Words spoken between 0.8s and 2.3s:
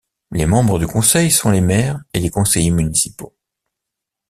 Conseil sont les maires et